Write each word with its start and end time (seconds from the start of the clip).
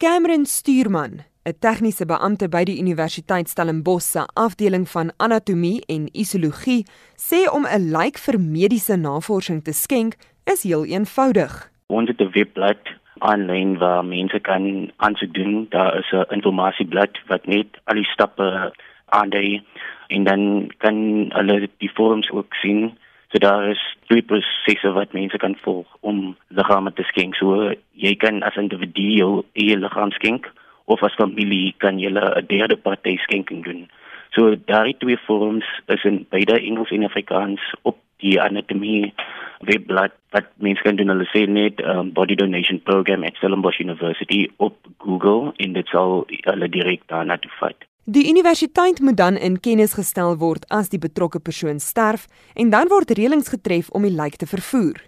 Cameron 0.00 0.46
Stuurman, 0.46 1.12
'n 1.44 1.58
tegniese 1.60 2.06
beampte 2.06 2.46
by 2.48 2.62
die 2.64 2.78
Universiteit 2.80 3.50
Stellenbosch 3.52 4.06
se 4.12 4.22
afdeling 4.34 4.86
van 4.88 5.12
anatomie 5.16 5.82
en 5.94 6.08
isologie, 6.22 6.86
sê 7.28 7.40
om 7.56 7.66
'n 7.66 7.90
lijk 7.92 8.16
vir 8.24 8.40
mediese 8.40 8.96
navorsing 8.96 9.60
te 9.64 9.72
skenk 9.72 10.16
is 10.52 10.62
heel 10.62 10.84
eenvoudig. 10.84 11.52
Ons 11.86 12.08
het 12.08 12.20
'n 12.20 12.32
webblad 12.32 12.82
aanlyn 13.18 13.76
waar 13.78 14.04
mense 14.04 14.40
kan 14.40 14.90
aansoek 14.96 15.34
doen. 15.34 15.66
Daar 15.68 15.98
is 15.98 16.10
'n 16.12 16.32
inligtingblad 16.34 17.14
wat 17.26 17.46
net 17.46 17.68
al 17.84 17.94
die 17.94 18.12
stappe 18.14 18.72
aandui 19.06 19.62
en 20.08 20.24
dan 20.24 20.72
kan 20.78 20.96
hulle 21.28 21.68
die 21.78 21.92
vorms 21.92 22.30
ook 22.30 22.54
sien. 22.54 22.96
So 23.32 23.38
daar 23.38 23.68
is 23.70 23.82
twee 24.08 24.22
prosesse 24.22 24.90
wat 24.92 25.12
mense 25.12 25.38
kan 25.38 25.56
volg 25.62 25.86
om 26.00 26.36
liggame 26.48 26.92
te 26.92 27.02
skenk. 27.02 27.36
So 27.38 27.72
jy 27.94 28.14
kan 28.18 28.42
as 28.42 28.58
individu 28.58 29.06
jou 29.14 29.30
eie 29.54 29.76
liggaam 29.78 30.10
skenk 30.10 30.50
of 30.90 31.02
as 31.06 31.14
familie 31.14 31.74
kan 31.78 31.98
jy 31.98 32.10
'n 32.10 32.46
derde 32.46 32.76
party 32.76 33.16
skenking 33.16 33.64
doen. 33.64 33.88
So 34.34 34.54
daai 34.54 34.94
twee 34.98 35.18
vorms 35.26 35.66
is 35.86 36.04
in 36.04 36.26
beide 36.30 36.60
Engels 36.60 36.90
en 36.90 37.04
Afrikaans 37.04 37.60
op 37.82 37.98
die 38.18 38.40
anatomie 38.40 39.14
webblad 39.60 40.12
wat 40.30 40.46
mense 40.56 40.82
kan 40.82 40.96
doen 40.96 41.12
hulle 41.12 41.26
sê 41.32 41.46
net 41.46 41.80
um, 41.82 42.12
body 42.12 42.34
donation 42.34 42.80
program 42.80 43.24
at 43.24 43.36
Stellenbosch 43.36 43.80
University 43.80 44.48
op 44.56 44.76
Google 44.98 45.52
en 45.56 45.72
dit 45.72 45.86
sal 45.94 46.26
hulle 46.28 46.68
direk 46.68 47.06
daarna 47.06 47.36
toe 47.36 47.52
vat. 47.60 47.89
Die 48.10 48.28
universiteit 48.28 49.00
moet 49.00 49.16
dan 49.16 49.36
in 49.36 49.60
kennis 49.60 49.92
gestel 49.94 50.32
word 50.38 50.64
as 50.74 50.88
die 50.90 50.98
betrokke 50.98 51.38
persoon 51.38 51.78
sterf 51.78 52.24
en 52.58 52.72
dan 52.72 52.90
word 52.90 53.12
reëlings 53.14 53.52
getref 53.52 53.90
om 53.94 54.02
die 54.02 54.10
lijk 54.10 54.34
te 54.40 54.48
vervoer. 54.50 54.98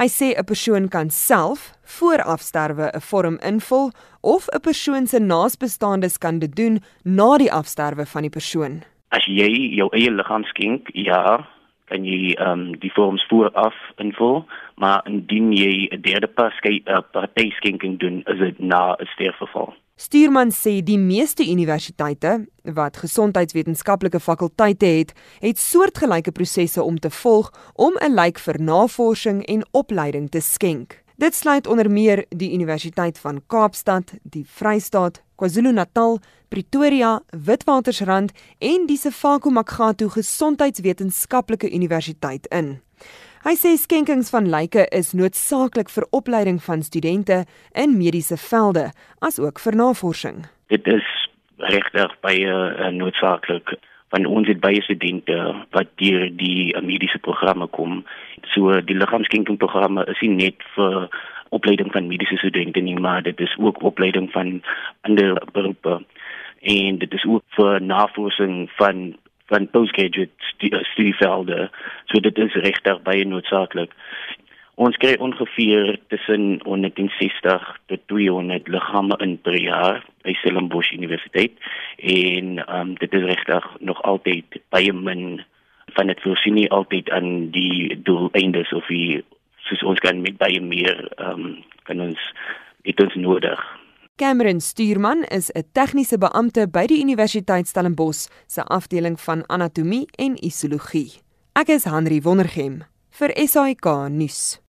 Hy 0.00 0.06
sê 0.08 0.28
'n 0.32 0.44
persoon 0.44 0.88
kan 0.88 1.10
self 1.10 1.76
voor 1.98 2.22
afsterwe 2.24 2.86
'n 2.94 3.00
vorm 3.10 3.36
invul 3.50 3.92
of 4.22 4.48
'n 4.48 4.60
persoon 4.60 5.06
se 5.06 5.18
naasbestaandes 5.20 6.18
kan 6.18 6.38
dit 6.38 6.56
doen 6.56 6.80
na 7.04 7.36
die 7.36 7.52
afsterwe 7.52 8.06
van 8.06 8.22
die 8.22 8.34
persoon. 8.38 8.82
As 9.08 9.24
jy 9.26 9.52
jou 9.76 9.88
eie 9.92 10.10
liggaam 10.10 10.44
skenk, 10.44 10.88
ja, 10.92 11.46
kan 11.84 12.04
jy 12.04 12.32
ehm 12.34 12.50
um, 12.50 12.78
die 12.78 12.92
vorms 12.92 13.26
vooraf 13.28 13.76
invul, 13.96 14.46
maar 14.76 15.02
indien 15.04 15.52
jy 15.52 15.88
'n 15.92 16.00
derde 16.00 16.28
party 17.12 17.50
skenking 17.50 17.98
doen, 17.98 18.22
is 18.26 18.38
dit 18.38 18.58
na 18.58 18.96
'n 18.98 19.06
sterfgeval. 19.06 19.74
Stuurman 19.96 20.50
sê 20.52 20.82
die 20.84 20.98
meeste 21.00 21.40
universiteite 21.48 22.44
wat 22.76 22.98
gesondheidswetenskaplike 23.00 24.20
fakulteite 24.20 24.86
het, 24.86 25.14
het 25.40 25.58
soortgelyke 25.58 26.34
prosesse 26.36 26.82
om 26.82 26.98
te 27.00 27.10
volg 27.10 27.48
om 27.72 27.96
'n 28.00 28.12
lijk 28.12 28.38
vir 28.38 28.60
navorsing 28.60 29.46
en 29.46 29.66
opleiding 29.72 30.28
te 30.30 30.40
skenk. 30.40 31.02
Dit 31.16 31.34
sluit 31.34 31.66
onder 31.66 31.90
meer 31.90 32.24
die 32.28 32.52
Universiteit 32.52 33.18
van 33.18 33.42
Kaapstad, 33.46 34.12
die 34.22 34.44
Vrystaat, 34.44 35.22
KwaZulu-Natal, 35.36 36.18
Pretoria, 36.48 37.22
Witwatersrand 37.30 38.32
en 38.58 38.86
die 38.86 38.98
Sefako 38.98 39.50
Magatho 39.50 40.08
Gesondheidswetenskaplike 40.08 41.72
Universiteit 41.72 42.46
in. 42.46 42.85
Hy 43.46 43.54
sê 43.54 43.76
skenkings 43.78 44.32
van 44.34 44.48
lyke 44.50 44.86
is 44.90 45.12
noodsaaklik 45.14 45.90
vir 45.94 46.06
opleiding 46.18 46.56
van 46.64 46.80
studente 46.82 47.44
in 47.78 47.94
mediese 47.98 48.38
velde 48.40 48.88
asook 49.22 49.60
vir 49.62 49.76
navorsing. 49.78 50.40
Dit 50.72 50.88
is 50.90 51.06
regtig 51.62 52.16
baie 52.26 52.50
uh, 52.50 52.88
noodsaaklik 52.90 53.76
van 54.14 54.26
ons 54.26 54.48
het 54.50 54.58
baie 54.60 54.82
studente 54.82 55.36
wat 55.76 55.92
deur 56.02 56.26
die 56.40 56.72
uh, 56.74 56.82
mediese 56.82 57.20
programme 57.22 57.68
kom. 57.78 58.00
So 58.54 58.80
die 58.80 58.98
liggaamskenking 58.98 59.60
programme 59.62 60.04
is 60.10 60.20
nie 60.24 60.34
net 60.34 60.66
vir 60.74 61.06
opleiding 61.54 61.92
van 61.94 62.10
mediese 62.10 62.40
studente 62.42 62.82
nie, 62.82 62.96
maar 62.98 63.22
dit 63.22 63.40
is 63.40 63.54
ook 63.62 63.82
opleiding 63.86 64.26
van 64.34 64.58
ander 65.06 65.38
beroepe 65.52 66.00
en 66.66 66.98
dit 66.98 67.14
is 67.14 67.24
ook 67.24 67.44
vir 67.54 67.78
navorsing 67.82 68.66
van 68.80 69.14
van 69.46 69.70
postgraduate 69.70 70.30
eh, 70.58 70.82
studievelde. 70.92 71.70
So 72.04 72.20
dit 72.20 72.38
is 72.38 72.54
regtig 72.54 73.02
baie 73.02 73.24
noodsaaklik. 73.24 73.94
Ons 74.76 74.96
kry 75.00 75.14
ongeveer 75.24 75.94
tussen 76.12 76.60
160 76.64 77.68
tot 77.86 78.00
200 78.12 78.68
liggame 78.68 79.16
in 79.24 79.38
per 79.40 79.56
jaar 79.56 80.02
by 80.26 80.34
Stellenbosch 80.36 80.92
Universiteit 80.92 81.56
en 81.96 82.58
um, 82.66 82.92
dit 83.00 83.14
is 83.16 83.24
regtig 83.24 83.70
nog 83.80 84.02
altyd 84.02 84.58
baie 84.68 84.92
min 84.92 85.40
van 85.96 86.12
dit 86.12 86.20
voorsien 86.20 86.58
nie 86.58 86.68
altyd 86.70 87.08
aan 87.10 87.48
die 87.54 87.96
doeleindes 88.04 88.74
of 88.76 88.84
die 88.92 89.24
soos 89.64 89.82
ons 89.82 90.02
kan 90.04 90.20
met 90.20 90.36
baie 90.36 90.60
meer 90.60 91.06
um, 91.24 91.56
kan 91.88 92.02
ons 92.10 92.30
dit 92.84 93.00
ons 93.00 93.16
nodig. 93.24 93.62
Cameron 94.18 94.60
Stuurman 94.60 95.24
is 95.28 95.50
'n 95.50 95.64
tegniese 95.72 96.16
beampte 96.18 96.66
by 96.66 96.86
die 96.86 97.02
Universiteit 97.04 97.68
Stellenbosch 97.68 98.28
se 98.46 98.62
afdeling 98.64 99.20
van 99.20 99.44
anatomie 99.46 100.08
en 100.16 100.44
isologie. 100.44 101.20
Ek 101.52 101.68
is 101.68 101.84
Henry 101.84 102.22
Wondergem 102.22 102.84
vir 103.10 103.30
SAK 103.36 104.08
nuus. 104.08 104.65